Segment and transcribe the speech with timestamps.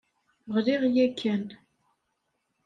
[0.55, 1.45] Ɣliɣ yakan.